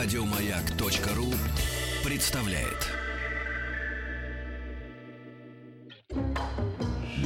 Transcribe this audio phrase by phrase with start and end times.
[0.00, 1.34] Радиомаяк.ру
[2.08, 2.86] представляет.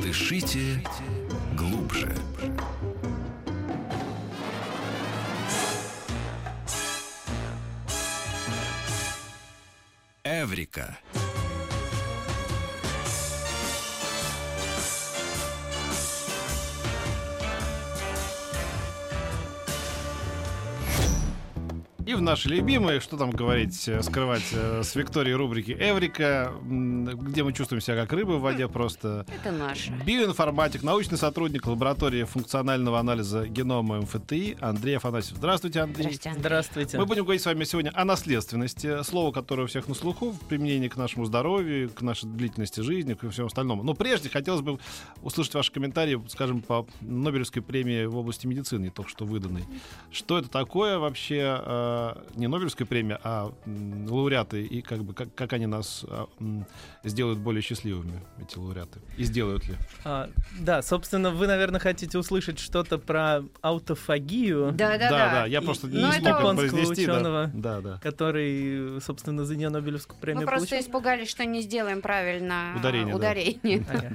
[0.02, 0.82] Дышите
[1.54, 2.10] глубже.
[10.24, 10.96] Эврика.
[22.12, 27.42] И в наши любимые, что там говорить, э, скрывать э, с Викторией рубрики «Эврика», где
[27.42, 29.24] мы чувствуем себя как рыбы в воде просто.
[29.34, 29.92] Это наше.
[30.04, 35.38] Биоинформатик, научный сотрудник лаборатории функционального анализа генома МФТИ Андрей Афанасьев.
[35.38, 36.18] Здравствуйте, Андрей.
[36.24, 36.32] Андрей.
[36.38, 36.98] Здравствуйте.
[36.98, 40.40] Мы будем говорить с вами сегодня о наследственности, слово, которое у всех на слуху, в
[40.40, 43.82] применении к нашему здоровью, к нашей длительности жизни, к всему остальному.
[43.84, 44.78] Но прежде хотелось бы
[45.22, 49.64] услышать ваши комментарии, скажем, по Нобелевской премии в области медицины, только что выданной.
[50.10, 51.58] Что это такое вообще,
[52.34, 56.66] не Нобелевская премия, а м, лауреаты, и как бы как, как они нас а, м,
[57.04, 59.00] сделают более счастливыми, эти лауреаты?
[59.16, 59.74] И сделают ли?
[60.04, 60.28] А,
[60.60, 65.46] да, собственно, вы, наверное, хотите услышать что-то про аутофагию, Да, да, да, да.
[65.46, 67.06] я просто И- не смог Японского произнести.
[67.06, 67.12] да.
[67.14, 67.50] ученого.
[67.54, 67.98] Да, да.
[68.02, 70.86] который, собственно, за нее Нобелевскую премию Мы просто получил.
[70.88, 73.16] испугались, что не сделаем правильно Ударение, да.
[73.16, 73.86] ударение.
[73.90, 74.12] Ага.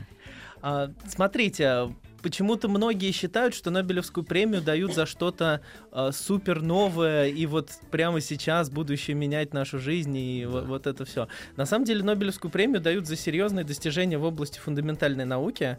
[0.61, 1.93] А, смотрите,
[2.28, 5.61] почему-то многие считают, что Нобелевскую премию дают за что-то
[5.94, 11.05] а, супер новое и вот прямо сейчас будущее менять нашу жизнь и во- вот, это
[11.05, 11.30] все.
[11.55, 15.78] На самом деле Нобелевскую премию дают за серьезные достижения в области фундаментальной науки.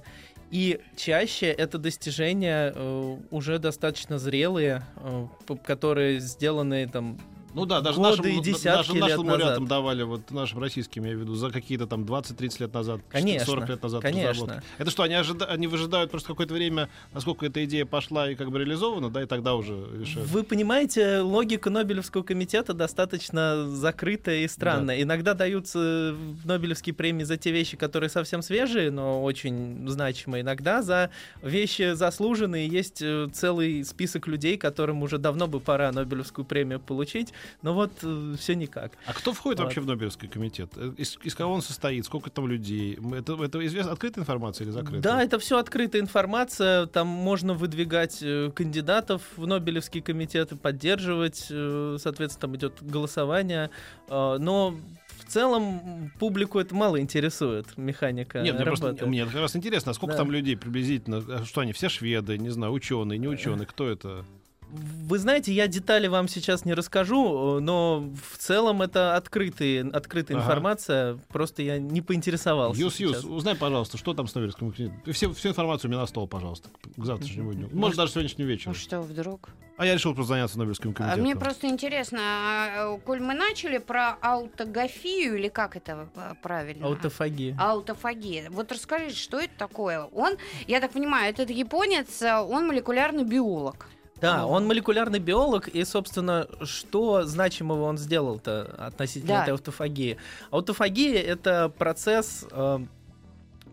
[0.50, 5.26] И чаще это достижения э, уже достаточно зрелые, э,
[5.66, 7.18] которые сделаны там
[7.54, 9.68] Ну да, даже годы нашим, и десятки нашим, нашим лет лауреатам назад.
[9.68, 13.46] давали, вот нашим российским, я имею в виду, за какие-то там 20-30 лет назад, Конечно,
[13.46, 14.30] 40 лет назад конечно.
[14.30, 14.62] разработки.
[14.78, 18.50] Это что, они, ожида- они выжидают просто какое-то время, насколько эта идея пошла и как
[18.50, 20.28] бы реализована, да, и тогда уже решают?
[20.30, 25.02] Вы понимаете, логика Нобелевского комитета достаточно закрытая и странная.
[25.02, 30.42] Иногда даются Нобелевские премии за те вещи, которые совсем свежие, но очень значимые.
[30.42, 31.10] Иногда за
[31.42, 32.68] вещи заслуженные.
[32.68, 37.32] Есть э, целый список людей, которым уже давно бы пора Нобелевскую премию получить,
[37.62, 37.92] но вот
[38.38, 38.92] все никак.
[39.06, 39.64] А кто входит Вот.
[39.66, 40.70] вообще в Нобелевский комитет?
[40.76, 42.04] Э, Из, из кого он состоит?
[42.04, 42.98] Сколько там людей?
[43.14, 45.00] Это, это известно, открытая информация или закрытая?
[45.02, 46.86] Да, это все открытая информация.
[46.86, 51.46] Там можно выдвигать э, кандидатов в Нобелевский комитет и поддерживать.
[51.50, 53.70] э, Соответственно, там идет голосование.
[54.08, 54.74] Э, Но
[55.18, 59.06] в целом публику это мало интересует, механика Нет, мне просто работы.
[59.06, 60.18] мне как раз интересно, а сколько Да.
[60.18, 61.44] там людей приблизительно?
[61.44, 64.24] Что они, все шведы, не знаю, ученые, не ученые, кто это?
[64.70, 70.36] Вы знаете, я детали вам сейчас не расскажу, э, но в целом это открытые, открытая
[70.36, 70.44] Ага.
[70.44, 71.18] информация.
[71.28, 72.80] Просто я не поинтересовался.
[72.80, 75.12] Юс, Юс, узнай, пожалуйста, что там с Нобелевским комитетом.
[75.12, 77.68] Все, всю информацию мне на стол, пожалуйста, к завтрашнему дню.
[77.72, 78.72] Может, даже сегодняшнему вечеру.
[78.72, 79.48] Ну что, вдруг?
[79.78, 81.22] А я решил просто заняться Нобелевским А комитетом.
[81.22, 86.86] мне просто интересно, а, э, коль мы начали про аутогофию, или как это э, правильно?
[86.86, 87.56] Аутофагия.
[87.58, 88.50] Аутофагия.
[88.50, 90.02] Вот расскажите, что это такое?
[90.12, 90.34] Он,
[90.66, 93.88] я так понимаю, этот японец, он молекулярный биолог.
[94.20, 99.42] Да, он молекулярный биолог, и, собственно, что значимого он сделал-то относительно Да.
[99.42, 100.16] этой аутофагии?
[100.50, 102.78] Аутофагия— это процесс э,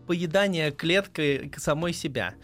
[0.06, 2.34] поедания клеткой самой себя.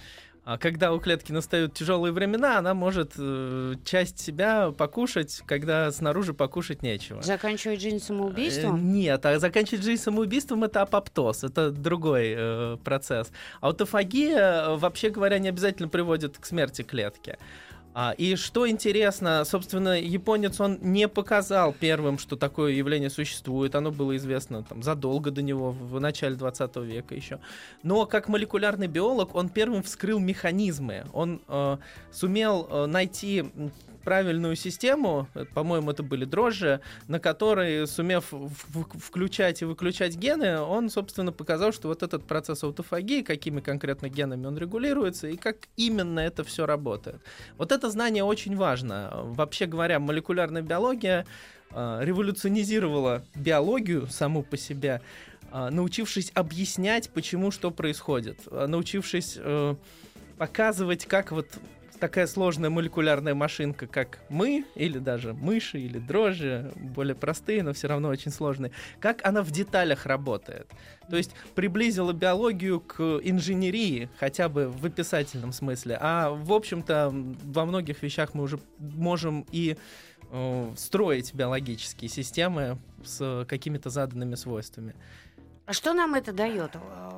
[0.45, 6.35] А Когда у клетки настают тяжелые времена, она может э, часть себя покушать, когда снаружи
[6.35, 7.23] покушать нечего.
[7.23, 8.75] Заканчивает жизнь самоубийством?
[8.75, 13.31] Э, Нет, а заканчивать жизнь самоубийством это апоптоз, это другой э, процесс.
[13.61, 17.39] Аутофагия, вообще говоря, не обязательно приводит к смерти клетки.
[17.95, 23.75] А, и что интересно, собственно, японец, он не показал первым, что такое явление существует.
[23.75, 27.39] Оно было известно там, задолго до него, в начале 20 века еще.
[27.83, 31.05] Но как молекулярный биолог, он первым вскрыл механизмы.
[31.13, 31.77] Он э,
[32.11, 33.45] сумел э, найти
[34.05, 38.33] правильную систему, э, по-моему, это были дрожжи, на которые, сумев
[38.95, 44.47] включать и выключать гены, он, собственно, показал, что вот этот процесс аутофагии, какими конкретно генами
[44.47, 47.21] он регулируется и как именно это все работает.
[47.59, 49.11] Вот это знание очень важно.
[49.13, 51.27] Вообще говоря, молекулярная биология
[51.71, 55.01] э, революционизировала биологию саму по себе,
[55.53, 59.75] э, научившись объяснять, почему что происходит, э, научившись э,
[60.39, 61.47] показывать, как вот
[62.03, 67.87] такая сложная молекулярная машинка, как мы, или даже мыши, или дрожжи, более простые, но все
[67.87, 70.69] равно очень сложные, как она в деталях работает.
[71.09, 75.97] То есть приблизила биологию к инженерии, хотя бы в описательном смысле.
[76.01, 77.15] А в общем-то
[77.45, 79.77] во многих вещах мы уже можем и
[80.33, 84.97] э, строить биологические системы с какими-то заданными свойствами.
[85.67, 86.75] А что нам это дает?
[86.75, 87.11] Э,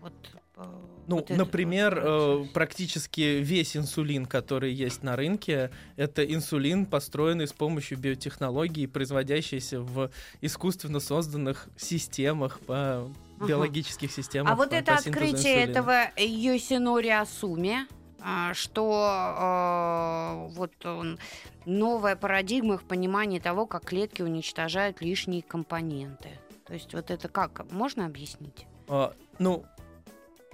[0.00, 0.12] Вот,
[0.56, 0.64] э,
[1.06, 7.46] Ну, Вот например, вот э, практически весь инсулин, который есть на рынке, это инсулин, построенный
[7.46, 10.10] с помощью биотехнологий, производящийся в
[10.40, 13.46] искусственно созданных системах, по Ага.
[13.48, 14.52] биологических системах.
[14.52, 15.32] А вот по- это по открытие
[15.64, 15.70] инсулина.
[15.70, 17.86] этого Йосинори Асуми,
[18.20, 21.18] а, что э, вот он,
[21.66, 26.30] новая парадигма в понимании того, как клетки уничтожают лишние компоненты.
[26.66, 27.70] То есть вот это как?
[27.70, 28.66] Можно объяснить?
[28.88, 29.64] А, ну,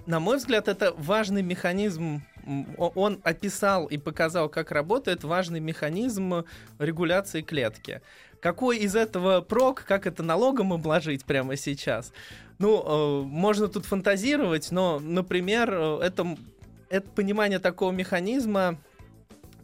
[0.05, 2.21] на мой взгляд, это важный механизм.
[2.77, 6.45] Он описал и показал, как работает важный механизм
[6.79, 8.01] регуляции клетки.
[8.39, 12.11] Какой из этого прок, как это налогом обложить прямо сейчас?
[12.57, 16.37] Ну, э, можно тут фантазировать, но, например, э, это,
[16.89, 18.79] это понимание такого механизма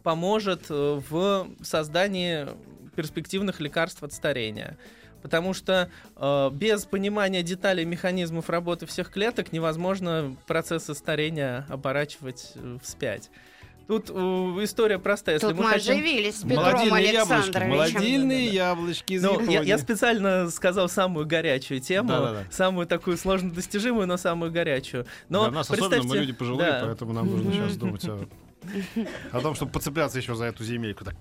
[0.04, 2.48] поможет э, в создании
[2.94, 4.76] перспективных лекарств от старения.
[5.22, 12.78] Потому что э, без понимания деталей механизмов работы всех клеток невозможно процессы старения оборачивать э,
[12.82, 13.30] вспять.
[13.88, 15.36] Тут э, история простая.
[15.36, 15.94] Если Тут мы мы хотим...
[15.94, 17.32] оживились с Петром Молодильные яблочки.
[17.32, 17.70] Александровичем.
[17.70, 22.44] Молодильные яблочки из Ну, я, я специально сказал самую горячую тему, Да-да-да.
[22.50, 25.06] самую такую сложно достижимую, но самую горячую.
[25.30, 26.80] Но Для нас особенно мы представьте- люди пожилые, да.
[26.84, 28.28] поэтому нам нужно сейчас думать о,
[29.32, 31.14] о том, чтобы подцепляться еще за эту земельку так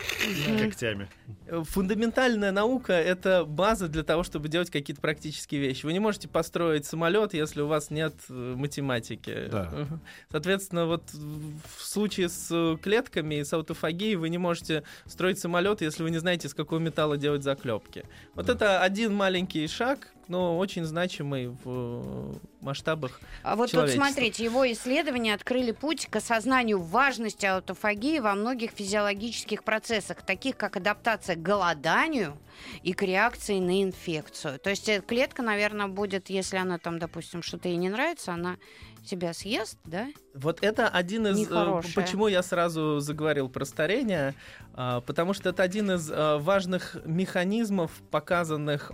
[0.59, 1.07] когтями.
[1.49, 5.85] Фундаментальная наука— это база для того, чтобы делать какие-то практические вещи.
[5.85, 9.47] Вы не можете построить самолет, если у вас нет э, математики.
[9.49, 9.87] Да.
[10.31, 15.81] Соответственно, вот в случае с э, клетками и с аутофагией вы не можете строить самолет,
[15.81, 18.05] если вы не знаете, из какого металла делать заклепки.
[18.35, 18.53] Вот Да.
[18.53, 23.19] это один маленький шаг, но очень значимый в э, масштабах.
[23.43, 29.63] А вот тут смотрите, его исследования открыли путь к осознанию важности аутофагии во многих физиологических
[29.63, 32.37] процессах, таких как адаптация к голоданию
[32.83, 34.59] и к реакции на инфекцию.
[34.59, 38.57] То есть э, клетка, наверное, будет, если она там, допустим, что-то ей не нравится, она
[39.05, 40.07] себя съест, да?
[40.33, 41.37] Вот это один из...
[41.37, 41.93] э, Нехорошее.
[41.93, 44.33] Почему я сразу заговорил про старение?
[44.73, 48.91] А, Потому что это один из важных механизмов, показанных...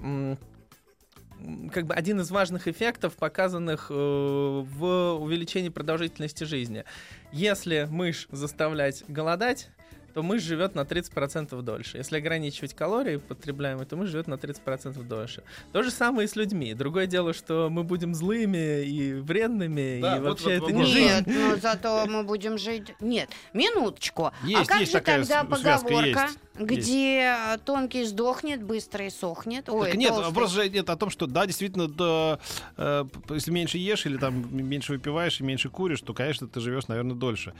[1.71, 6.83] как бы один из важных эффектов, показанных э, в увеличении продолжительности жизни.
[7.31, 9.69] Если мышь заставлять голодать,
[10.13, 11.97] то мышь живет на 30% дольше.
[11.97, 15.43] Если ограничивать калории потребляемые, то мышь живет на 30% дольше.
[15.71, 16.73] То же самое и с людьми.
[16.73, 20.79] Другое дело, что мы будем злыми и вредными, Да, и вот- вообще вот это вопрос.
[20.79, 21.05] не жизнь.
[21.05, 22.93] Нет, но зато мы будем жить...
[22.99, 24.25] Нет, минуточку.
[24.27, 26.39] а Есть, как есть же такая тогда поговорка, есть.
[26.59, 27.35] где
[27.65, 29.67] тонкий сдохнет, быстрый сохнет?
[29.69, 30.27] Ой, Так нет, толстый.
[30.27, 32.39] вопрос же нет о том, что да, действительно, да,
[32.77, 36.87] э, если меньше ешь или там меньше выпиваешь и меньше куришь, то, конечно, ты живешь,
[36.87, 37.53] наверное, дольше.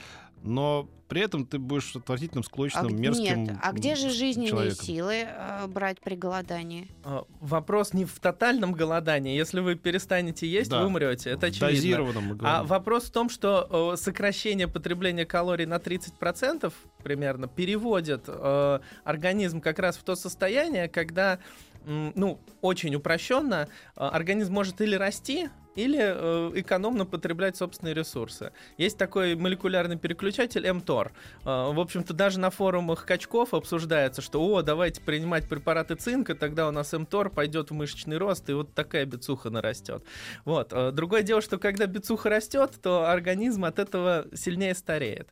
[0.43, 4.49] Но при этом ты будешь отвратительным, А склочным, г- мерзким Нет, а где же жизненные
[4.49, 4.83] человеком.
[4.83, 6.87] силы э, брать при голодании?
[7.03, 9.37] А, Вопрос не в тотальном голодании.
[9.37, 10.79] Если вы перестанете есть, Да.
[10.79, 11.29] вы умрете.
[11.29, 11.67] Это очевидно.
[11.67, 16.73] Дозированном, мы А вопрос в том, что э, сокращение потребления калорий на 30%
[17.03, 21.37] примерно переводит э, организм как раз в то состояние, когда,
[21.85, 28.51] ну, очень упрощенно, э, организм может или расти, или э, экономно потреблять собственные ресурсы.
[28.77, 31.11] Есть такой молекулярный переключатель mTOR.
[31.45, 36.67] Э, в общем-то, даже на форумах качков обсуждается, что, о, давайте принимать препараты цинка, тогда
[36.67, 40.03] у нас mTOR пойдет в мышечный рост, и вот такая бицуха нарастет.
[40.45, 40.71] Вот.
[40.71, 45.29] Э, Другое дело, что когда бицуха растет, то организм от этого сильнее стареет.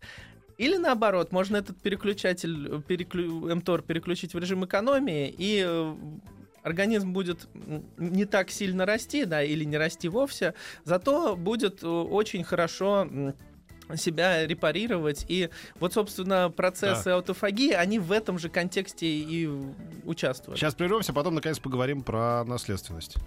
[0.57, 3.47] Или наоборот, можно этот переключатель, э, переклю...
[3.49, 5.95] mTOR переключить в режим экономии, и э,
[6.63, 7.47] организм будет
[7.97, 10.53] не так сильно расти, да, или не расти вовсе,
[10.83, 13.07] зато будет э, очень хорошо
[13.95, 15.25] себя репарировать.
[15.27, 15.49] И
[15.79, 19.49] вот, собственно, процессы аутофагии, они в этом же контексте и
[20.05, 20.59] участвуют.
[20.59, 23.17] Сейчас прервемся, потом, наконец, поговорим про наследственность.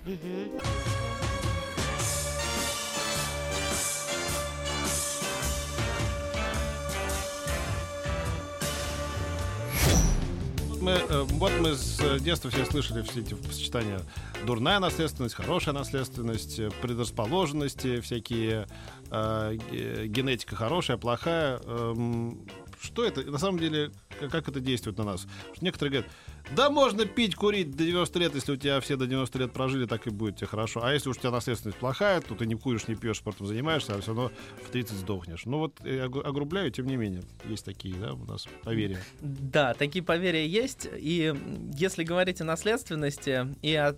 [10.84, 14.00] Мы, э, вот мы с э, детства все слышали все эти сочетания
[14.44, 18.66] дурная наследственность, хорошая наследственность, э, предрасположенности, всякие
[19.10, 21.58] э, ге- генетика хорошая, плохая.
[21.64, 22.38] Эм,
[22.84, 23.22] что это?
[23.22, 23.90] На самом деле,
[24.30, 25.26] как это действует на нас?
[25.60, 26.10] Некоторые говорят,
[26.54, 29.86] да можно пить, курить до 90 лет, если у тебя все до 90 лет прожили,
[29.86, 30.84] так и будет тебе хорошо.
[30.84, 33.94] А если уж у тебя наследственность плохая, то ты не куришь, не пьешь, спортом занимаешься,
[33.94, 34.30] а все равно
[34.66, 35.46] в 30 сдохнешь.
[35.46, 38.98] Ну вот огу- огрубляю, тем не менее, есть такие, да, у нас поверья.
[39.20, 40.88] Да, такие поверья есть.
[40.96, 41.34] И
[41.74, 43.96] если говорить о наследственности и о-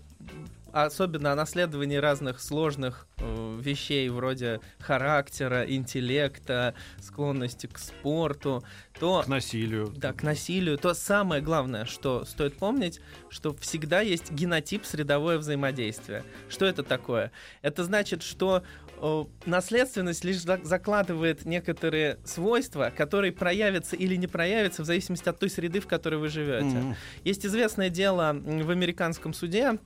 [0.85, 8.63] особенно о наследовании разных сложных э, вещей вроде характера, интеллекта, склонности к спорту,
[8.99, 9.93] то К насилию.
[9.95, 16.23] да, к насилию, то самое главное, что стоит помнить, что всегда есть генотип средовое взаимодействие.
[16.49, 17.31] Что это такое?
[17.61, 18.63] Это значит, что
[18.99, 25.39] э, наследственность лишь за- закладывает некоторые свойства, которые проявятся или не проявятся в зависимости от
[25.39, 26.65] той среды, в которой вы живете.
[26.65, 26.95] Мгм.
[27.23, 29.77] Есть известное дело в американском суде,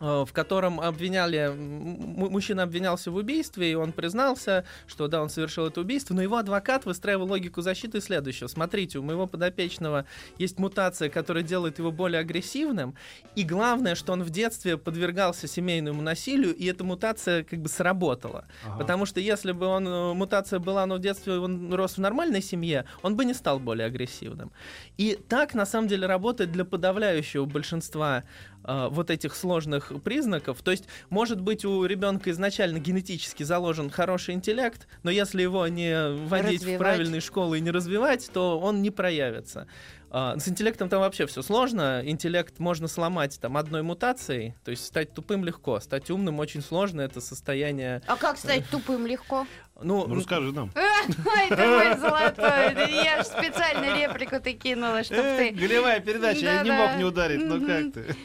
[0.00, 5.80] в котором обвиняли, мужчина обвинялся в убийстве, и он признался, что да, он совершил это
[5.80, 8.48] убийство, но его адвокат выстраивал логику защиты следующего.
[8.48, 10.04] Смотрите, у моего подопечного
[10.38, 12.94] есть мутация, которая делает его более агрессивным,
[13.34, 18.46] и главное, что он в детстве подвергался семейному насилию, и эта мутация как бы сработала.
[18.64, 18.78] Ага.
[18.78, 22.42] Потому что если бы он, э, мутация была, но в детстве он рос в нормальной
[22.42, 24.52] семье, он бы не стал более агрессивным.
[24.96, 28.24] И так, на самом деле, работает для подавляющего большинства
[28.64, 30.62] э, вот этих сложных признаков.
[30.62, 36.10] То есть, может быть, у ребенка изначально генетически заложен хороший интеллект, но если его не
[36.26, 36.78] вводить в Развивать.
[36.78, 39.66] правильные школы и не развивать, то он не проявится.
[40.10, 42.00] А, С интеллектом там вообще все сложно.
[42.02, 47.02] Интеллект можно сломать там одной мутацией, то есть стать тупым легко, стать умным очень сложно.
[47.02, 49.46] Это состояние, А как стать тупым легко?
[49.80, 50.70] Ну, Ну, расскажи нам.
[51.48, 52.92] Ты мой золотой.
[53.04, 55.50] Я ж специально реплику ты кинула, чтоб Э, ты...
[55.60, 56.86] Голевая передача, я не Да-да.
[56.88, 57.66] мог не ударить, но Мгм.
[57.66, 58.16] как ты?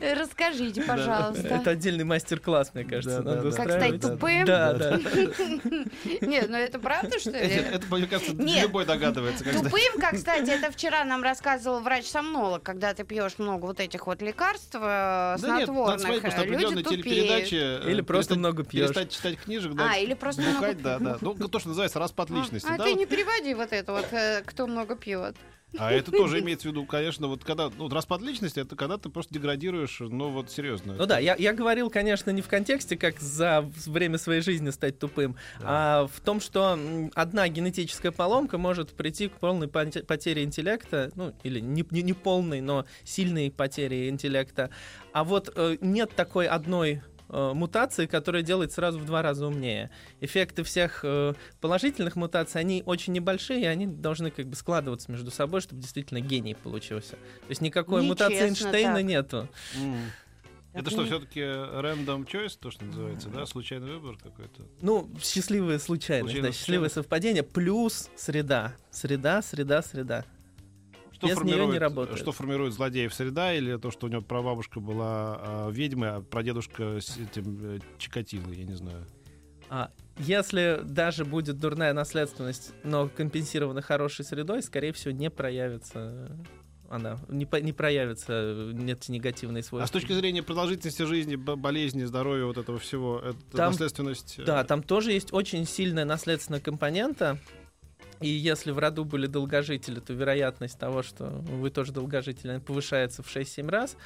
[0.00, 1.62] Э, Расскажите, это пожалуйста.
[1.70, 3.22] отдельный мастер-класс, мне кажется.
[3.56, 4.44] Как стать тупым?
[4.44, 4.96] Да, да.
[6.20, 7.54] Нет, ну это правда, что Это, ли?
[7.54, 9.44] это, мне кажется, любой догадывается.
[9.44, 14.06] Как Тупым, как, кстати, это вчера нам рассказывал врач-сомнолог, когда ты пьешь много вот этих
[14.06, 17.04] вот лекарств э, Да нет, надо снотворных, люди определенные тупеют.
[17.04, 17.88] телепередачи.
[17.90, 18.88] Или просто много пьешь.
[18.88, 19.90] Перестать читать книжек, да.
[19.92, 20.66] А, или просто много...
[20.98, 21.18] да, да.
[21.20, 22.68] Ну, то, что называется распад А, личности.
[22.68, 22.98] А да, ты вот.
[22.98, 25.36] не переводи вот это вот, э, кто много пьет.
[25.78, 29.08] А это тоже имеется в виду, конечно, вот когда ну, распад личности, это когда ты
[29.08, 30.94] просто деградируешь, ну вот серьезно.
[30.94, 34.98] Ну да, я, я говорил, конечно, не в контексте, как за время своей жизни стать
[34.98, 36.78] тупым, а в том, что
[37.14, 42.12] одна генетическая поломка может прийти к полной поте- потере интеллекта, ну или не, не, не
[42.12, 44.70] полной, но сильной потери интеллекта.
[45.12, 49.90] А вот э, нет такой одной э, мутации, которая делает сразу в два раза умнее.
[50.20, 55.30] Эффекты всех э, положительных мутаций, они очень небольшие, и они должны как бы складываться между
[55.30, 57.12] собой, чтобы действительно гений получился.
[57.12, 59.04] То есть никакой мутации Нечестно Эйнштейна так.
[59.04, 59.48] нету.
[60.72, 63.44] Так Это что, не- все-таки random choice, то, что называется, да?
[63.44, 64.62] Случайный выбор какой-то?
[64.80, 66.94] Ну, счастливая случайность, Случайная да, счастливое случайность.
[66.94, 68.74] совпадение, плюс среда.
[68.92, 70.24] Среда, среда, среда.
[71.20, 72.18] Что Без неё не работает.
[72.18, 76.98] что формирует злодеев среда или то, что у него прабабушка была а, ведьмой, а прадедушка
[77.00, 79.06] с этим э, Чикатило, я не знаю.
[79.68, 86.36] А, если даже будет дурная наследственность, но компенсирована хорошей средой, скорее всего, не проявится
[86.90, 89.84] она, не, по- не проявится, э, нет негативной свойства.
[89.84, 94.40] А с точки зрения продолжительности жизни, болезни, здоровья, вот этого всего, это Там- наследственность...
[94.40, 97.38] э, Да, там тоже есть очень сильная наследственная компонента.
[98.20, 103.34] И если в роду были долгожители, то вероятность того, что вы тоже долгожители, повышается в
[103.34, 103.96] 6-7 раз.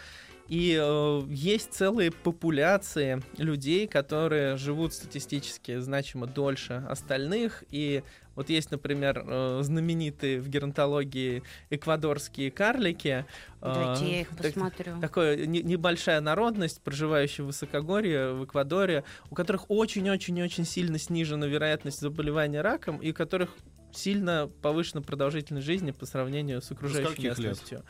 [0.49, 7.64] И э, есть целые популяции людей, которые живут статистически значимо дольше остальных.
[7.71, 8.02] И
[8.35, 13.25] вот есть, например, э, знаменитые в геронтологии эквадорские карлики.
[13.62, 15.00] э, Дайте я их так- посмотрю.
[15.00, 22.00] такая не- небольшая народность, проживающая в высокогорье, в Эквадоре, у которых очень-очень-очень сильно снижена вероятность
[22.00, 23.49] заболевания раком и у которых
[23.97, 27.85] сильно повышена продолжительность жизни по сравнению с окружающей скольких лет?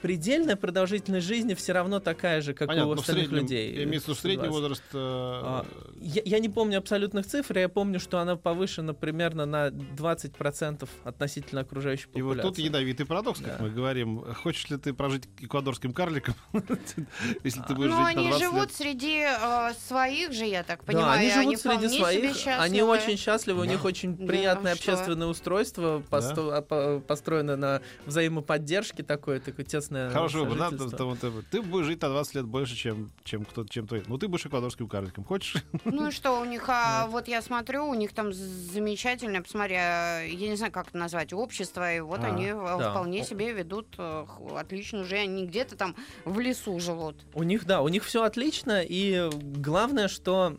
[0.00, 3.74] А, Предельная продолжительность жизни все равно такая же, как Понятно, у остальных среднем, людей.
[3.76, 4.50] я имею в виду, средний 120.
[4.62, 4.82] возраст...
[4.94, 5.66] э, А,
[6.00, 11.60] Я, я не помню абсолютных цифр, я помню, что она повышена примерно на 20% относительно
[11.62, 12.48] окружающей И вот популяции.
[12.48, 13.64] тут ядовитый парадокс, как Да.
[13.64, 14.24] мы говорим.
[14.42, 16.34] Хочешь ли ты прожить эквадорским карликом,
[17.44, 20.82] если ты будешь Ну, жить на они 20 живут среди э, своих же, я так
[20.84, 21.18] понимаю.
[21.20, 24.92] они живут среди своих, они очень счастливы, у них очень приятное что?
[24.92, 30.64] общественное устройство, а, по- построено на взаимоподдержке такое, такое тесное Хороший выбор, да?
[30.70, 30.98] сожительство.
[30.98, 34.02] Там- там- Ты будешь жить на 20 лет больше, чем, чем кто чем твой.
[34.06, 35.24] Ну, ты будешь эквадорским карликом.
[35.24, 35.62] Хочешь?
[35.84, 40.22] Ну и что, у них, а, вот я смотрю, у них там замечательное, посмотри, а,
[40.22, 42.90] я не знаю, как это назвать, общество, и вот А, они да.
[42.90, 45.94] вполне себе ведут э, отличную жизнь, они где-то там
[46.24, 47.16] в лесу живут.
[47.34, 50.54] У них, да, у них все отлично, и главное, что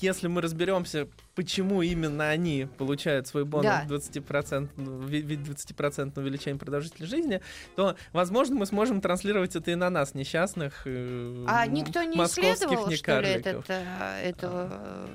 [0.00, 3.86] если мы разберемся, почему именно они получают свой бонус Да.
[3.88, 7.40] 20%, ну, в виде 20% увеличения продолжительности жизни,
[7.76, 10.82] то, возможно, мы сможем транслировать это и на нас, несчастных.
[10.86, 14.68] э, А никто не исследовал, что ли, этот, э, этого,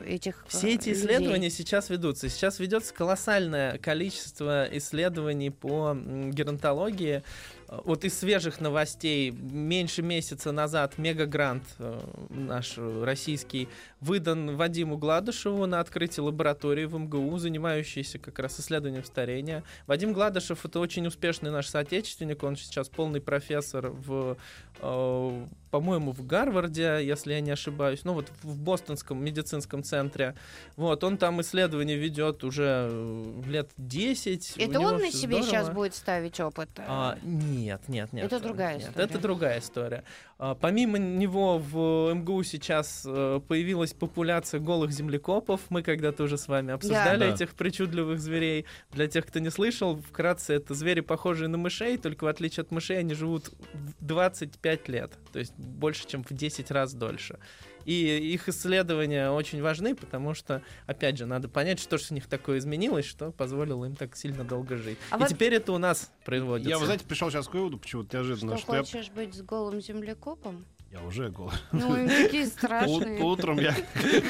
[0.04, 0.94] э, этих э, Все эти людей?
[0.94, 2.30] исследования сейчас ведутся.
[2.30, 7.24] Сейчас ведется колоссальное количество исследований по геронтологии.
[7.70, 12.00] Вот из свежих новостей меньше месяца назад мегагрант э,
[12.30, 13.70] наш российский
[14.02, 19.64] выдан Вадиму Гладышеву на открытие лаборатории в МГУ, занимающейся как раз исследованием старения.
[19.86, 24.38] Вадим Гладышев это очень успешный наш соотечественник, он сейчас полный профессор в,
[24.82, 30.36] э, по-моему, в Гарварде, если я не ошибаюсь, ну вот в Бостонском медицинском центре.
[30.76, 34.56] Вот, он там исследования ведет уже э, лет 10.
[34.58, 35.74] У Это он на себе сейчас здорово.
[35.74, 36.70] будет ставить опыт?
[36.78, 38.26] А, нет, нет, нет.
[38.26, 39.06] Это другая нет, история.
[39.06, 40.04] Это другая история.
[40.42, 45.60] А, помимо него в МГУ сейчас э, появилась популяция голых землекопов.
[45.70, 47.34] Мы когда-то уже с вами обсуждали Да.
[47.34, 48.66] этих причудливых зверей.
[48.92, 52.72] Для тех, кто не слышал, вкратце это звери, похожие на мышей, только в отличие от
[52.72, 57.38] мышей они живут в 25 лет, то есть больше, чем в 10 раз дольше.
[57.86, 62.28] И их исследования очень важны, потому что, опять же, надо понять, что же у них
[62.28, 64.98] такое изменилось, что позволило им так сильно долго жить.
[65.10, 66.70] А И вот- теперь это у нас производится.
[66.70, 69.42] Я, вы знаете, пришел сейчас к выводу, почему-то неожиданно, Что, что, я, хочешь быть с
[69.42, 69.82] голым
[70.29, 70.67] землекопом?
[70.92, 71.54] я уже голый.
[71.72, 73.22] Ну, они такие страшные.
[73.22, 73.76] Утром я,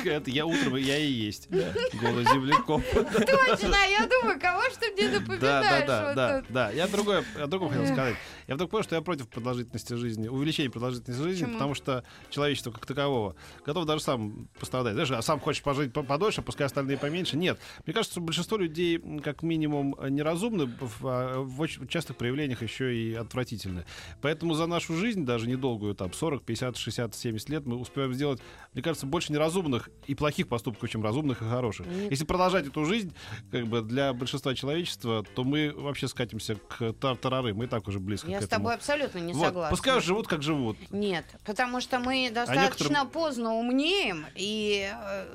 [0.06, 2.82] это я утром я и есть голый землекоп.
[2.94, 5.88] Точно, я думаю, кого ты мне Да, да, напоминаешь?
[5.88, 6.52] да, вот да, тут?
[6.52, 6.72] да.
[6.72, 8.16] Я другое, я другое хотел сказать.
[8.48, 11.54] Я вдруг понял, что я против продолжительности жизни, увеличения продолжительности жизни, Почему?
[11.54, 13.36] потому что человечество как такового
[13.66, 14.94] готов даже сам пострадать.
[14.94, 17.38] Знаешь, а сам хочешь пожить по- подольше, пускай остальные поменьше.
[17.38, 17.58] Нет.
[17.86, 22.94] Мне кажется, что большинство людей как минимум неразумны, в, а, в очень частых проявлениях еще
[22.96, 23.86] и отвратительны.
[24.22, 28.42] Поэтому за нашу жизнь, даже недолгую, там, 40, 50, 60, 70 лет, мы успеваем сделать,
[28.74, 31.86] мне кажется, больше неразумных и плохих поступков, чем разумных и хороших.
[31.86, 32.10] Нет.
[32.10, 33.14] Если продолжать эту жизнь,
[33.52, 37.54] как бы для большинства человечества, то мы вообще скатимся к тартарары.
[37.54, 39.70] Мы и так уже близко Я с тобой абсолютно не Вот, согласна.
[39.70, 40.76] Пускай живут, как живут.
[40.90, 44.90] Нет, потому что мы достаточно некоторым- поздно умнеем, и,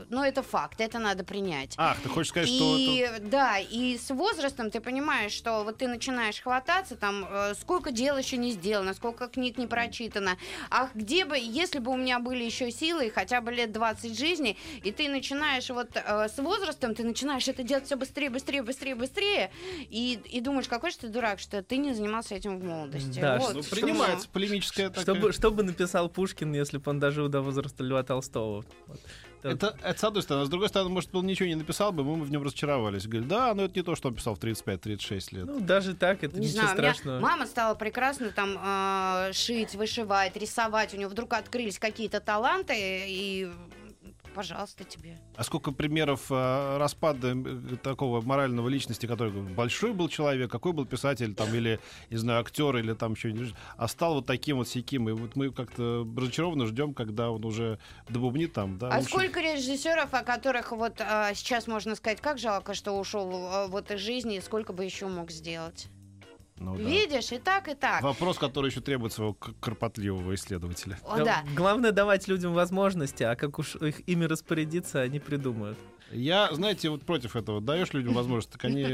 [0.09, 1.75] ну, это факт, это надо принять.
[1.76, 3.23] Ах, ты хочешь сказать, что И это...
[3.23, 8.18] да, и с возрастом ты понимаешь, что вот ты начинаешь хвататься, там, э, сколько дел
[8.18, 10.37] еще не сделано, сколько книг не прочитано.
[10.71, 14.56] А где бы, если бы у меня были еще силы, хотя бы лет 20 жизни,
[14.82, 18.94] и ты начинаешь вот э, с возрастом, ты начинаешь это делать все быстрее, быстрее, быстрее,
[18.94, 19.50] быстрее,
[19.90, 23.20] и, и думаешь, какой же ты дурак, что ты не занимался этим в молодости.
[23.20, 25.02] Да, Вот Ну, что- принимается полемическая такая...
[25.04, 28.64] Что бы, что бы написал Пушкин, если бы он дожил до возраста Льва Толстого?
[28.87, 29.00] Вот.
[29.44, 30.42] Это, это с одной стороны.
[30.44, 33.06] А с другой стороны, может, он ничего не написал бы, мы бы в нем разочаровались.
[33.06, 35.46] Говорили, да, но это не то, что он писал в 35-36 лет.
[35.46, 37.20] Ну, даже так, это Не ничего знаю, страшного.
[37.20, 40.94] мама стала прекрасно там э, шить, вышивать, рисовать.
[40.94, 43.50] У нее вдруг открылись какие-то таланты, и
[44.35, 45.16] пожалуйста тебе.
[45.37, 50.87] А сколько примеров э, распада э, такого морального личности, который большой был человек, какой был
[50.87, 55.09] писатель, там, или, не знаю, актер, или там что-нибудь, а стал вот таким вот сяким.
[55.09, 58.90] И вот мы как-то разочарованно ждем, когда он уже добубнит там, да.
[58.90, 63.31] а лучше- сколько режиссеров, о которых вот а, сейчас можно сказать, как жалко, что ушел
[63.33, 65.88] а, вот из жизни, и сколько бы еще мог сделать?
[66.56, 66.82] Ну да.
[66.82, 68.02] Видишь, и так, и так.
[68.02, 70.98] Вопрос, который еще требует своего кропотливого исследователя.
[71.04, 71.44] О, да.
[71.56, 75.78] Главное давать людям возможности, а как уж их ими распорядиться, они придумают.
[76.10, 77.60] Я, знаете, вот против этого.
[77.60, 78.84] Даешь людям возможность, так они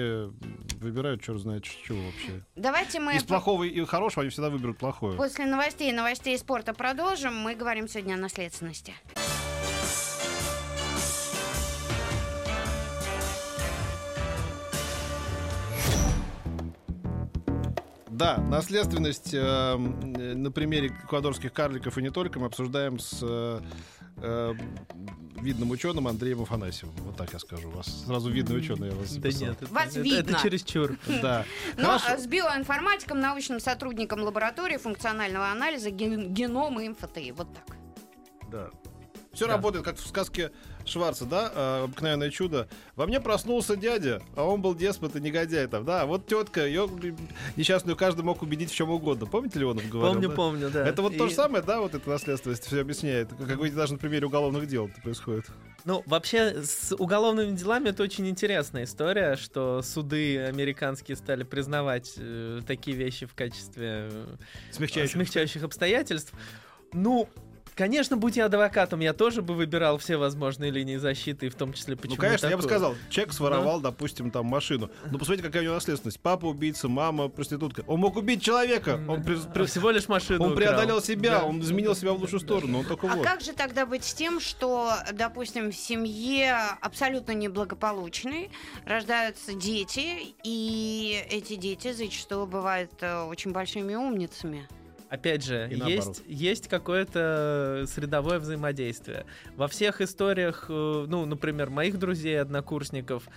[0.80, 2.44] выбирают, черт знает, чего вообще.
[2.56, 5.16] Давайте мы Из плохого и хорошего они всегда выберут плохое.
[5.16, 7.36] после новостей и новостей спорта продолжим.
[7.36, 8.94] Мы говорим сегодня о наследственности.
[18.20, 23.18] Да, наследственность э, м, э, на примере эквадорских карликов и не только мы обсуждаем с
[23.22, 23.60] э,
[24.18, 24.54] э,
[25.40, 26.94] видным ученым Андреем Афанасьевым.
[26.98, 27.68] Вот так я скажу.
[27.68, 29.48] У вас сразу видный ученый я вас Да записал.
[29.48, 30.30] нет, это, Вас это- видно.
[30.32, 30.98] это чересчур.
[31.22, 31.46] Да.
[31.78, 32.04] Ну, Хорошо.
[32.10, 37.30] а с биоинформатиком, научным сотрудником лаборатории функционального анализа ген- генома МФТИ.
[37.32, 37.76] Вот так.
[38.52, 38.70] Да.
[39.32, 39.52] Все Да.
[39.54, 40.50] работает, как в сказке
[40.84, 42.68] Шварца, да, э, обыкновенное чудо.
[42.96, 46.04] Во мне проснулся дядя, а он был деспот и негодяй там, да.
[46.06, 46.88] Вот тетка, ее
[47.56, 49.26] несчастную каждый мог убедить в чем угодно.
[49.26, 50.14] Помните, Леонов говорил?
[50.14, 50.34] Помню, да?
[50.34, 50.86] помню, да.
[50.88, 53.28] Это вот то И- же самое, да, вот эта наследственность все объясняет.
[53.46, 55.46] Как вы даже на примере уголовных дел это происходит.
[55.84, 62.60] Ну, вообще, с уголовными делами это очень интересная история, что суды американские стали признавать э,
[62.66, 64.26] такие вещи в качестве э,
[64.72, 65.12] Смягчающих.
[65.12, 66.34] смягчающих обстоятельств.
[66.92, 67.28] Ну,
[67.74, 71.72] конечно, будь я адвокатом, я тоже бы выбирал все возможные линии защиты, и в том
[71.72, 74.90] числе почему Ну, конечно, я бы сказал, человек своровал, допустим, там машину.
[75.10, 76.20] Но посмотрите, какая у него наследственность.
[76.20, 77.84] Папа убийца, мама проститутка.
[77.86, 79.00] Он мог убить человека.
[79.08, 80.56] Он, при- А при- всего лишь машину он украл.
[80.68, 81.44] преодолел себя, Да.
[81.44, 82.78] он изменил себя в лучшую сторону.
[82.80, 83.24] Он только А вот.
[83.26, 88.50] как же тогда быть с тем, что, допустим, в семье абсолютно неблагополучной
[88.84, 94.68] рождаются дети, и эти дети зачастую бывают э, очень большими умницами?
[95.10, 99.26] Опять же, И есть, есть какое-то средовое взаимодействие.
[99.56, 103.28] Во всех историях, э, ну, например, моих друзей, однокурсников,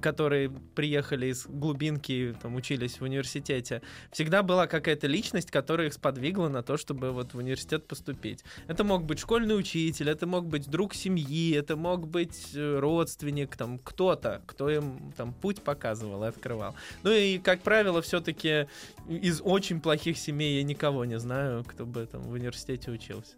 [0.00, 6.48] которые приехали из глубинки, там, учились в университете, всегда была какая-то личность, которая их сподвигла
[6.48, 8.44] на то, чтобы вот в университет поступить.
[8.66, 13.56] Это мог быть школьный учитель, это мог быть друг семьи, это мог быть э, родственник,
[13.56, 16.74] там, кто-то, кто им там путь показывал и открывал.
[17.02, 18.66] Ну и, как правило, все-таки
[19.08, 23.34] из очень плохих семей я никого не знаю, кто бы там в университете учился.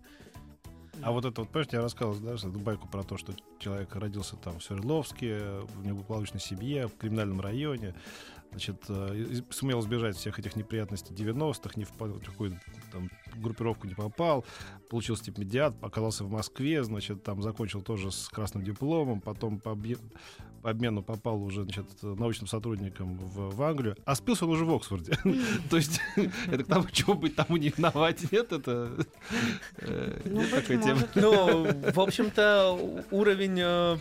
[1.03, 4.37] А вот это вот, помните, я рассказывал, да, эту байку про то, что человек родился
[4.37, 7.95] там в Свердловске, в неблагополучной семье, в криминальном районе,
[8.53, 12.61] значит, э, сумел избежать всех этих неприятностей 90-х, ни в какую
[12.93, 14.45] там группировку не попал,
[14.89, 19.75] получил стипендиат, оказался в Москве, значит, там закончил тоже с красным дипломом, потом по,
[20.63, 24.75] по обмену попал уже, значит, научным сотрудником в, в Англию, а спился он уже в
[24.75, 25.19] Оксфорде.
[25.71, 26.01] То есть
[26.47, 28.93] это к тому, чего быть тому не виноват, нет, это
[29.79, 30.95] э, Ну, темы.
[30.95, 31.17] может.
[31.17, 33.99] Ну, в общем-то, уровень э,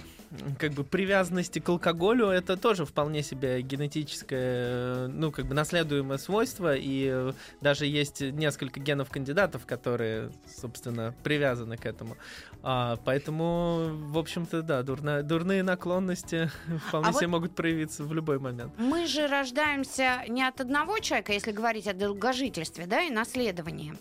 [0.57, 6.73] как бы привязанности к алкоголю это тоже вполне себе генетическое, ну, как бы наследуемое свойство,
[6.75, 12.17] и даже есть несколько генов кандидатов, которые, собственно, привязаны к этому.
[12.63, 16.51] А, поэтому, в общем-то, да, дурна- дурные наклонности
[16.87, 18.73] вполне А вот- себе могут проявиться в любой момент.
[18.77, 23.95] Мы же рождаемся не от одного человека, если говорить о долгожительстве, да, и наследовании.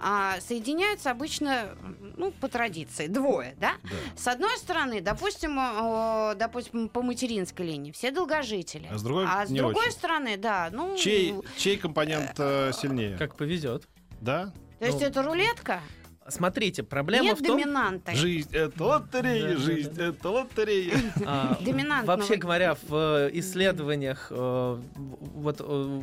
[0.00, 1.76] А соединяются обычно,
[2.16, 3.72] ну, по традиции, двое, да?
[4.16, 8.88] С одной стороны, допустим, о, допустим, по материнской линии все долгожители.
[8.90, 9.92] А с другой а с не другой очень.
[9.92, 10.96] стороны, да, ну...
[10.96, 13.16] Чей, чей компонент э, сильнее?
[13.18, 13.86] Как повезет.
[14.20, 14.52] Да?
[14.78, 15.80] То есть ну, это рулетка?
[16.28, 17.58] Смотрите, проблема Нет в том...
[17.58, 18.14] доминанта.
[18.14, 20.06] Жизнь это лотерея, Да, жизнь да.
[20.06, 20.94] это лотерея.
[21.24, 22.16] А, Доминантного.
[22.16, 26.02] Вообще говоря, в э, исследованиях э, вот э,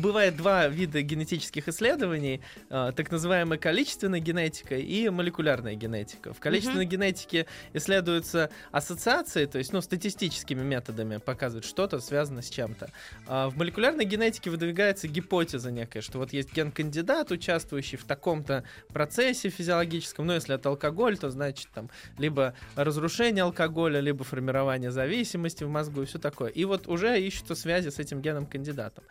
[0.00, 6.32] бывает два вида генетических исследований: так называемая количественная генетика и молекулярная генетика.
[6.32, 12.90] В количественной генетике исследуются ассоциации, то есть ну статистическими методами показывают что-то связано с чем-то.
[13.26, 19.50] А в молекулярной генетике выдвигается гипотеза некая, что вот есть ген-кандидат, участвующий в таком-то процессе
[19.64, 20.26] физиологическом.
[20.26, 26.02] Ну, если это алкоголь, то значит там либо разрушение алкоголя, либо формирование зависимости в мозгу
[26.02, 26.50] и все такое.
[26.50, 29.04] И вот уже ищутся связи с этим геном кандидатом.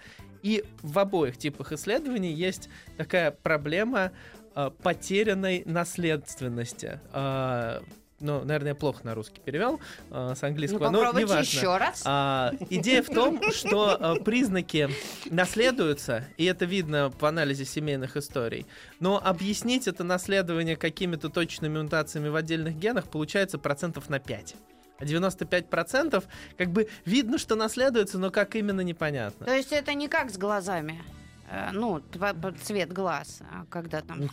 [0.43, 4.11] И в обоих типах исследований есть такая проблема
[4.55, 6.99] э, потерянной наследственности.
[8.23, 11.57] Э, ну, наверное, я плохо на русский перевел э, с Ну, английского, но попробуйте неважно.
[11.57, 12.03] еще раз.
[12.05, 14.89] А, идея в том, что а, признаки
[15.29, 18.65] наследуются, и это видно в анализе семейных историй.
[18.99, 24.55] Но объяснить это наследование какими-то точными мутациями в отдельных генах получается процентов на 5.
[24.99, 26.23] А 95%
[26.57, 29.45] как бы видно, что наследуется, но как именно непонятно.
[29.45, 31.01] То есть это не как с глазами.
[31.53, 32.01] Э, Ну,
[32.63, 34.19] цвет глаз, а когда там...
[34.21, 34.27] Ну,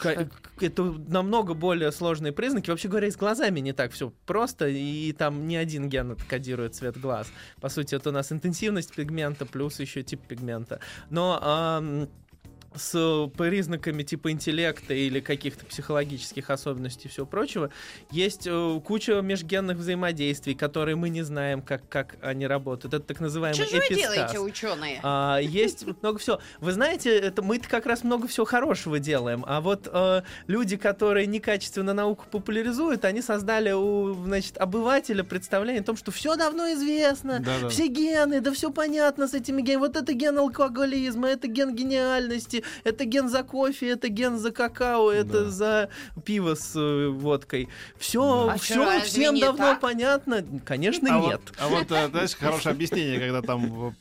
[0.60, 2.70] Это намного более сложные признаки.
[2.70, 6.74] Вообще говоря, и с глазами не так все просто, и там не один ген кодирует
[6.74, 7.30] цвет глаз.
[7.60, 10.80] По сути, это у нас интенсивность пигмента плюс еще тип пигмента.
[11.10, 12.08] Но ам,
[12.74, 17.70] с признаками типа интеллекта или каких-то психологических особенностей и всего прочего,
[18.10, 22.94] есть э, куча межгенных взаимодействий, которые мы не знаем, как, как они работают.
[22.94, 24.14] Это так называемый Что же вы эпистаз.
[24.14, 25.00] делаете, ученые?
[25.02, 26.40] А, есть много всего.
[26.60, 31.26] Вы знаете, это мы как раз много всего хорошего делаем, а вот э, люди, которые
[31.26, 37.40] некачественно науку популяризуют, они создали у, значит, обывателя представление о том, что все давно известно,
[37.40, 37.68] Да-да.
[37.68, 39.80] все гены, да все понятно с этими генами.
[39.80, 45.10] Вот это ген алкоголизма, это ген гениальности, это ген за кофе, это ген за какао,
[45.10, 45.50] это Да.
[45.50, 45.88] за
[46.24, 47.68] пиво с э, водкой.
[47.98, 49.80] Все, А чё, все всем давно так?
[49.80, 50.44] понятно.
[50.64, 51.40] Конечно, А нет.
[51.46, 53.94] вот, а вот, э, знаешь, хорошее объяснение, когда там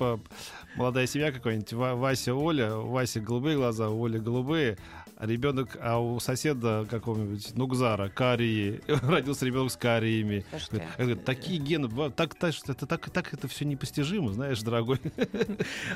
[0.76, 4.78] молодая семья какой-нибудь, Ва- Вася, Оля, у Васи голубые глаза, у Оли голубые,
[5.20, 10.46] а ребенок, а у соседа какого-нибудь Нугзара карии, родился ребенок с кариями.
[10.50, 15.02] Слушайте, говорю, такие гены, так, так, это, так, так это все непостижимо, знаешь, дорогой.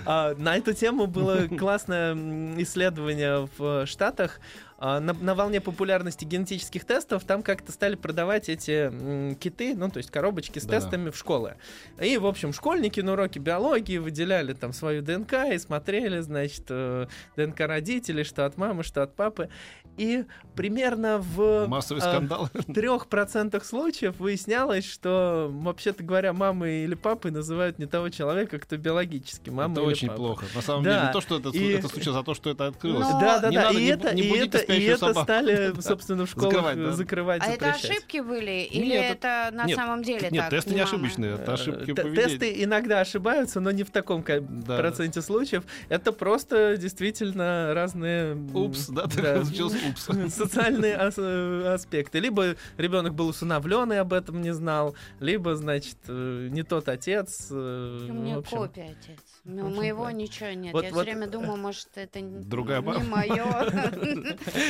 [0.05, 2.13] А, на эту тему было классное
[2.62, 4.41] исследование в Штатах.
[4.85, 9.89] А, на, на волне популярности генетических тестов там как-то стали продавать эти м, киты, ну,
[9.89, 10.81] то есть коробочки с Да-да.
[10.81, 11.55] тестами в школы.
[12.01, 17.07] И, в общем, школьники на уроке биологии выделяли там свою ДНК и смотрели, значит, э,
[17.37, 19.47] ДНК родителей, что от мамы, что от папы.
[19.95, 21.65] И примерно в...
[21.67, 22.49] Массовый скандал.
[22.53, 28.59] в трех процентах случаев выяснялось, что, вообще-то говоря, мамой или папой называют не того человека,
[28.59, 30.17] кто биологически мама Это или очень папа.
[30.17, 30.45] плохо.
[30.55, 32.67] На самом Да, деле, не то, что это, и- это случилось, а то, что это
[32.67, 33.07] открылось.
[33.07, 34.91] Но- Да, да, не да, надо, и не, это, не и это, пока и еще
[34.93, 35.23] это собак.
[35.23, 36.91] стали, собственно, в школах Закрывать, да.
[36.91, 37.91] закрывать, А это запрещать.
[37.91, 38.62] ошибки были?
[38.71, 40.49] Или Нет, это на нет, самом деле Нет, так?
[40.51, 40.88] тесты не мама?
[40.89, 42.27] ошибочные, это ошибки Э, т- поведения.
[42.29, 44.77] Тесты иногда ошибаются, но не в таком ко- Да.
[44.77, 45.63] проценте случаев.
[45.89, 48.36] Это просто действительно разные...
[48.53, 50.07] Упс, да, да, получилось упс.
[50.36, 52.19] социальные ас- э, аспекты.
[52.19, 57.47] Либо ребенок был усыновлен и об этом не знал, либо, значит, э, не тот отец.
[57.51, 58.57] э, У меня в общем.
[58.57, 59.19] копия, отец.
[59.45, 60.12] У в общем, моего да.
[60.13, 60.73] ничего нет.
[60.73, 63.43] Вот- Я вот, все время думаю, может, это Другая не мое.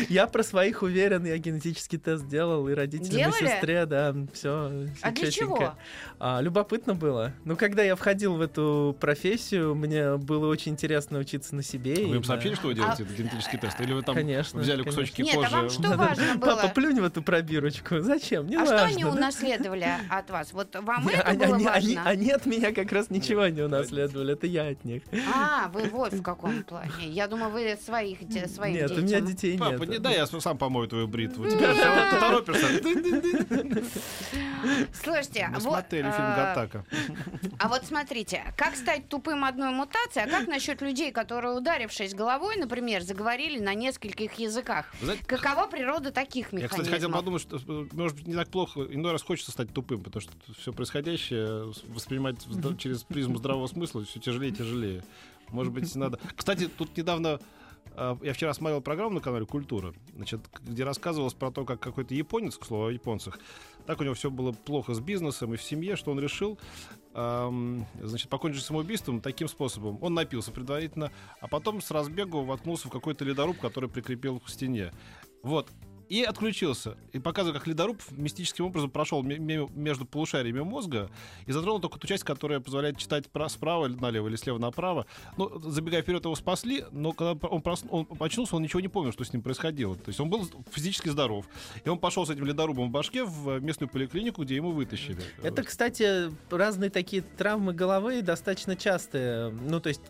[0.10, 4.88] Я про своих уверен, я генетический тест делал, и родителям, и сестре, да, все.
[5.02, 5.76] А для чего?
[6.42, 7.34] любопытно было.
[7.46, 11.96] Ну, когда я входил в эту профессию, мне было очень интересно учиться на себе.
[12.06, 13.80] Вы им сообщили, что вы делаете А- этот генетический тест?
[13.82, 15.02] Или вы там Конечно, взяли конечно.
[15.02, 15.80] кусочки Нет, а вам кожи?
[15.80, 16.56] что важно было?
[16.56, 18.00] Папа, плюнь в эту пробирочку.
[18.00, 18.48] Зачем?
[18.48, 19.10] Не А что они да?
[19.10, 20.54] унаследовали от вас?
[20.54, 22.04] Вот вам это было важно?
[22.06, 25.04] они от меня как раз ничего не унаследовали, это я от них.
[25.36, 26.92] А, вы вот в каком плане.
[27.00, 28.20] Я думаю, вы своих,
[28.54, 29.90] своих Нет, у меня детей Нет.
[29.90, 31.46] не дай, я сам помою твою бритву.
[31.50, 32.68] Теперь ты торопишься.
[34.94, 36.86] Слушайте, Мы вот, смотрели фильм а, Гаттака.
[37.60, 42.56] А вот смотрите, как стать тупым одной мутацией, а как насчет людей, которые, ударившись головой,
[42.58, 44.86] например, заговорили на нескольких языках?
[45.02, 46.72] Знаете, Какова природа таких Я, механизмов?
[46.72, 47.60] кстати, хотел подумать, что,
[47.92, 48.82] может быть, не так плохо.
[48.90, 52.38] Иной раз хочется стать тупым, потому что все происходящее воспринимать
[52.78, 55.04] через призму здравого смысла все тяжелее и тяжелее.
[55.50, 56.20] Может быть, надо...
[56.36, 57.40] Кстати, тут недавно
[57.96, 62.58] я вчера смотрел программу на канале «Культура», значит, где рассказывалось про то, как какой-то японец,
[62.58, 63.40] к слову о японцах,
[63.86, 66.58] так у него все было плохо с бизнесом и в семье, что он решил,
[67.14, 69.98] эм, значит, покончить самоубийством таким способом.
[70.02, 74.92] Он напился предварительно, а потом с разбегу воткнулся в какой-то ледоруб, который прикрепил к стене.
[75.44, 75.70] Вот.
[76.14, 76.96] И отключился.
[77.12, 81.10] И показываю, как ледоруб мистическим образом прошел ме- ме- между полушариями мозга
[81.48, 85.08] и затронул только ту часть, которая позволяет читать пра- справа налево или слева направо.
[85.38, 89.12] Ну, забегая вперед, его спасли, но когда он, прос- он очнулся, он ничего не помнил,
[89.12, 89.96] что с ним происходило.
[89.96, 91.48] То есть он был физически здоров.
[91.84, 95.18] И он пошел с этим ледорубом в башке в местную поликлинику, где ему вытащили.
[95.42, 99.50] Это, кстати, разные такие травмы головы достаточно частые.
[99.50, 100.02] Ну, то есть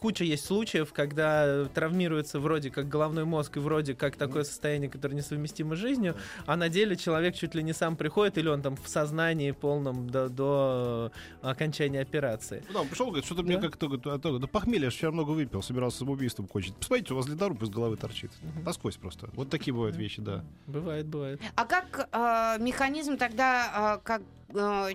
[0.00, 5.16] куча есть случаев, когда травмируется вроде как головной мозг и вроде как такое состояние, которое
[5.42, 8.76] несовместимо с жизнью, а на деле человек чуть ли не сам приходит, или он там
[8.76, 12.62] в сознании полном до, до окончания операции.
[12.68, 13.62] Ну, да, он пришел, говорит, что-то мне Да.
[13.62, 16.74] как-то, говорит, а то, да похмелье, я вчера много выпил, собирался самоубийством кончить.
[16.76, 18.30] Посмотрите, у вас ледоруб из головы торчит.
[18.64, 19.28] Насквозь просто.
[19.34, 20.44] Вот такие бывают вещи, да.
[20.66, 21.40] Бывает, бывает.
[21.54, 24.24] А как э, механизм тогда, э, как э,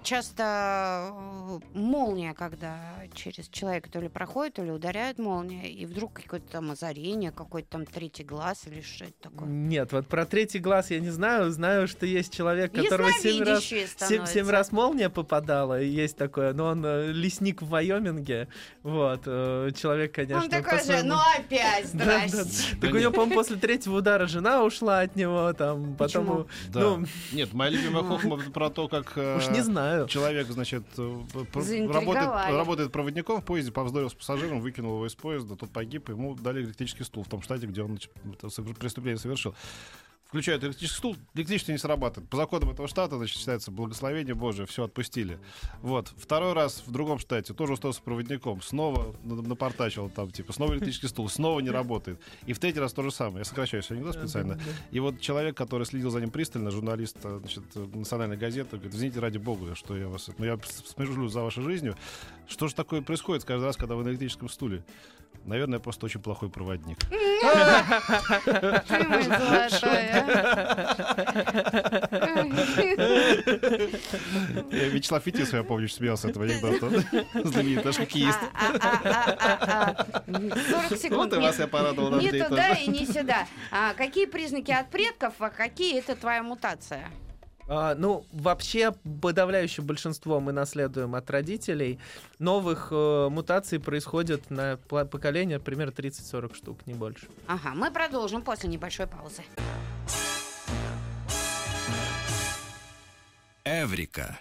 [0.03, 2.77] часто э, молния, когда
[3.13, 7.69] через человека то ли проходит, то ли ударяет молния, и вдруг какое-то там озарение, какой-то
[7.69, 9.47] там третий глаз или что это такое?
[9.47, 11.51] Нет, вот про третий глаз я не знаю.
[11.51, 14.33] Знаю, что есть человек, которого семь раз, Ясновидящие семь, становятся.
[14.33, 18.47] семь раз молния попадала, и есть такое, но он э, лесник в Вайоминге.
[18.83, 22.27] Вот, э, человек, конечно, Он такой же, ну опять, Да, да.
[22.27, 22.75] здрасте.
[22.79, 26.47] Так у него, по-моему, после третьего удара жена ушла от него, там, потом...
[26.73, 30.07] Ну, Нет, моя любимая хохма про то, как э, уж не знаю.
[30.07, 31.23] человек, значит, э,
[31.91, 36.35] работает, работает проводником в поезде, повздорил с пассажиром, выкинул его из поезда, тот погиб, ему
[36.35, 38.11] дали электрический стул в том штате, где он значит,
[38.79, 39.55] преступление совершил.
[40.27, 42.29] Включают электрический стул, электричество не срабатывает.
[42.29, 45.39] По законам этого штата, значит, считается благословение Божие, все отпустили.
[45.81, 46.11] Вот.
[46.17, 51.07] Второй раз в другом штате тоже устроился проводником, снова на- напортачил там, типа, снова электрический
[51.07, 52.19] стул, снова не работает.
[52.45, 53.39] И в третий раз то же самое.
[53.39, 54.59] Я сокращаю все анекдот специально.
[54.91, 58.93] И вот человек, который следил за ним пристально, журналист э, значит, э, национальной газеты, говорит,
[58.95, 60.29] извините, ради бога, что я вас...
[60.37, 61.95] Ну, я с- слежу за вашей жизнью.
[62.49, 64.83] Что же такое происходит каждый раз, когда вы на электрическом стуле?
[65.47, 66.97] Наверное, я просто очень плохой проводник.
[66.99, 67.15] Ты
[69.07, 70.09] мой золотой,
[74.89, 76.89] Вячеслав Фетисов, я помню, смеялся этого анекдота.
[77.45, 78.39] Знаменитый наш хоккеист.
[78.53, 80.87] А, а, а, а, а.
[80.89, 81.17] 40 секунд.
[81.17, 83.47] Вот и Не- вас я порадовал, Не туда и не сюда.
[83.71, 87.09] А какие признаки от предков, а какие это твоя мутация?
[87.67, 91.99] А, ну, вообще, подавляющее большинство мы наследуем от родителей.
[92.39, 97.27] Новых э, мутаций происходит на поколение примерно 30-40 штук, не больше.
[97.47, 99.43] Ага, мы продолжим после небольшой паузы.
[103.65, 104.39] Эврика.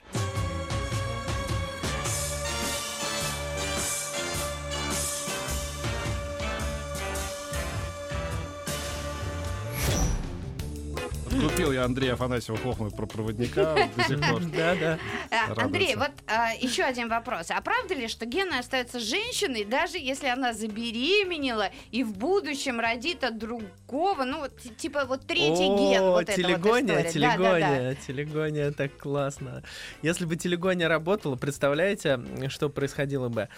[11.40, 14.42] Купил я Андрея Афанасьева Хохма про проводника до сих пор.
[14.44, 14.98] Да, да.
[15.30, 15.64] Радуется.
[15.64, 17.50] Андрей, вот а, еще один вопрос.
[17.50, 23.24] А правда ли, что Гена остается женщиной, даже если она забеременела и в будущем родит
[23.24, 29.62] от другого, ну, вот, ти- типа вот третий ген, вот телегония, телегония, телегония, так классно.
[30.02, 33.48] Если бы телегония работала, представляете, что происходило бы?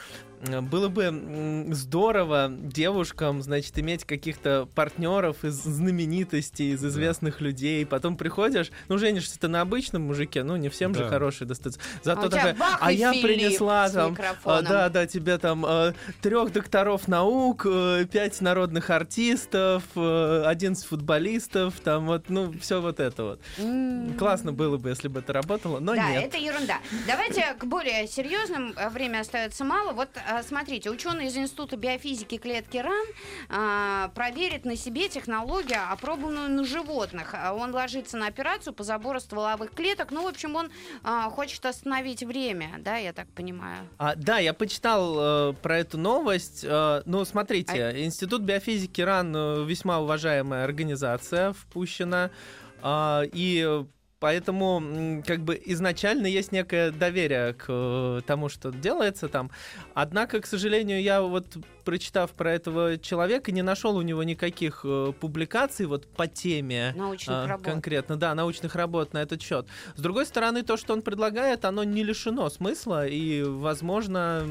[0.46, 7.84] Э, Было бы здорово девушкам, значит, иметь каких-то партнеров из знаменитостей, из известных людей.
[7.86, 11.08] Потом приходишь, ну, женишься ты на обычном мужике, ну, не всем же Да.
[11.08, 11.80] хороший достается.
[11.80, 14.64] А Зато тебя такая, а я принесла там, а, микрофоном.
[14.64, 15.66] да, да, тебе там
[16.22, 23.00] трех докторов наук, э, пять народных артистов, э, 11 футболистов, там вот, ну, все вот
[23.00, 23.40] это вот.
[23.58, 24.14] М.
[24.18, 26.24] Классно было бы, если бы это работало, но да, нет.
[26.26, 26.78] это ерунда.
[27.06, 28.72] Давайте к более серьезным.
[28.76, 29.92] э, Время остается мало.
[29.92, 33.06] Вот э, смотрите, ученые из Института биофизики клетки РАН
[33.48, 37.34] а, проверят на себе технологию, опробованную на животных.
[37.34, 40.10] А Он ложится на операцию по забору стволовых клеток.
[40.10, 40.70] Ну, в общем, он
[41.02, 43.88] а, хочет остановить время, да, я так понимаю.
[43.98, 46.64] А, да, я почитал э, про эту новость.
[46.64, 52.30] Э, ну, смотрите, А Институт биофизики РАН э, весьма уважаемая организация впущена.
[52.80, 53.84] А, и э,
[54.20, 59.50] поэтому как бы изначально есть некое доверие к э, тому, что делается там.
[59.94, 61.56] Однако, к сожалению, я вот
[61.88, 66.92] прочитав про этого человека, не нашел у него никаких э, публикаций вот по теме.
[66.94, 67.64] Научных а, работ.
[67.64, 69.66] Конкретно, да, научных работ на этот счет.
[69.96, 74.46] С другой стороны, то, что он предлагает, оно не лишено смысла и, возможно,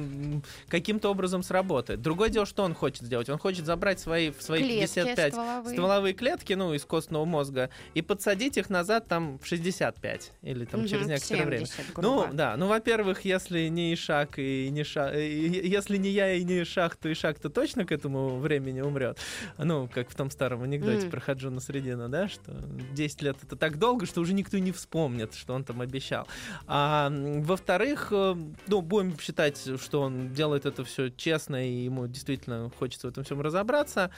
[0.68, 2.02] каким-то образом сработает.
[2.02, 3.30] Другое дело, что он хочет сделать.
[3.30, 5.76] Он хочет забрать свои, в свои Клетки 55 стволовые.
[5.76, 10.80] стволовые клетки, ну, из костного мозга, и подсадить их назад там в 65 или там
[10.80, 11.66] Мгм, через некоторое время.
[11.68, 12.34] 70, Ну, грубо.
[12.34, 16.96] да, ну, во-первых, если не Ишак и не Шах, если не я и не Ишак,
[16.96, 19.20] то Ишак-то точно к этому времени умрет.
[19.58, 21.12] Ну, как в том старом анекдоте Мгм.
[21.12, 22.54] про Хаджуна Средина, да, что
[22.94, 26.26] 10 лет это так долго, что уже никто не вспомнит, что он там обещал.
[26.68, 28.36] А во-вторых, э,
[28.68, 33.26] ну, будем считать, что он делает это все честно, и ему действительно хочется в этом
[33.26, 34.10] всем разобраться.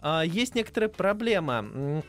[0.00, 2.02] А, Есть некоторая проблема.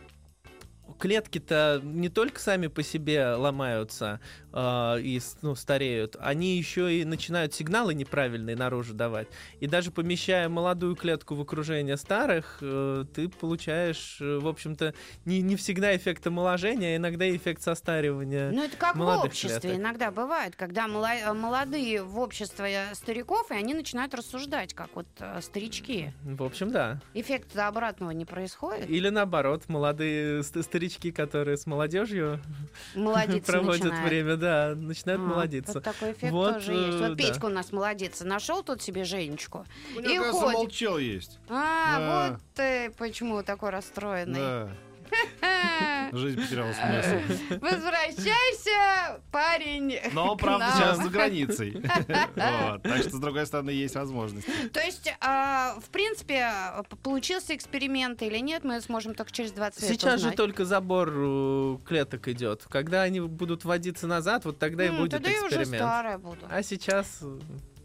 [1.00, 4.20] Клетки-то не только сами по себе ломаются
[4.54, 9.28] а, и ну, стареют, они еще и начинают сигналы неправильные наружу давать.
[9.60, 14.94] И даже помещая молодую клетку в окружение старых, э, ты получаешь, э, в общем-то,
[15.26, 18.52] не, не всегда эффект омоложения, а иногда эффект состаривания.
[18.52, 19.80] Ну, это как в обществе клеток.
[19.80, 25.40] иногда бывает, когда э, молодые в обществе стариков, и они начинают рассуждать, как вот э,
[25.42, 26.14] старички.
[26.24, 27.00] В общем, да.
[27.14, 28.90] Эффекта обратного не происходит.
[28.90, 32.40] Или наоборот, молодые ст- старички, которые с молодежью
[32.96, 34.10] проводят начинают.
[34.10, 35.74] время, да, начинают А, молодиться.
[35.76, 36.98] Вот такой эффект Вот, тоже есть.
[36.98, 37.16] э, Вот да.
[37.16, 38.20] Петька у нас молодец.
[38.22, 39.66] Нашел тут себе Женечку.
[39.96, 40.58] У И него, кажется, ходит.
[40.58, 41.40] молчал есть.
[41.50, 42.30] А, Да.
[42.32, 44.40] вот ты почему такой расстроенный.
[44.40, 44.70] Да,
[46.12, 47.60] жизнь потеряла смысл.
[47.62, 50.00] Возвращайся, парень.
[50.14, 51.82] Но, правда, сейчас за границей.
[52.36, 54.48] Вот, Так что, с другой стороны, есть возможность.
[54.72, 56.52] То есть, а, в принципе,
[57.04, 61.78] получился эксперимент или нет, мы сможем только через 20 лет Сейчас же только забор э,
[61.86, 62.66] клеток идет.
[62.70, 65.76] Когда они будут вводиться назад, вот тогда и будет Тогда я уже эксперимент.
[65.84, 66.46] старая буду.
[66.50, 67.24] А сейчас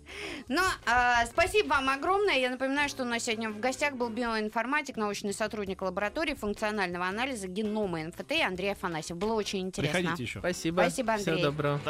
[0.07, 2.38] э, Ну, а, спасибо вам огромное.
[2.38, 7.49] Я напоминаю, что у нас сегодня в гостях был биоинформатик, научный сотрудник лаборатории функционального анализа
[7.49, 9.16] генома НФТ Андрей Афанасьев.
[9.16, 9.99] Было очень интересно.
[9.99, 10.38] Приходите еще.
[10.40, 10.81] спасибо.
[10.83, 11.45] Спасибо, Всего Андрей.
[11.45, 11.81] доброго.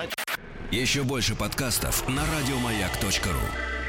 [0.71, 3.86] Еще больше подкастов на радиомаяк.ру.